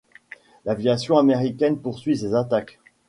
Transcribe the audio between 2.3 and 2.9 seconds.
attaques.